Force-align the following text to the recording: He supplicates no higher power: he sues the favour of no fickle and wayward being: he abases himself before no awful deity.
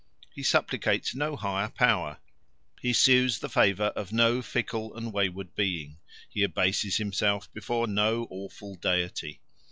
He 0.33 0.41
supplicates 0.41 1.13
no 1.13 1.35
higher 1.35 1.69
power: 1.69 2.17
he 2.81 2.91
sues 2.91 3.37
the 3.37 3.49
favour 3.49 3.93
of 3.95 4.11
no 4.11 4.41
fickle 4.41 4.97
and 4.97 5.13
wayward 5.13 5.53
being: 5.53 5.99
he 6.27 6.41
abases 6.41 6.97
himself 6.97 7.53
before 7.53 7.85
no 7.85 8.25
awful 8.31 8.73
deity. 8.73 9.41